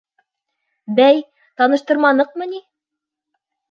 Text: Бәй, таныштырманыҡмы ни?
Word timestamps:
Бәй, 1.01 1.23
таныштырманыҡмы 1.61 2.53
ни? 2.57 2.67